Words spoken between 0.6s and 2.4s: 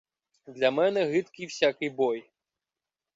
мене гидкий всякий бой.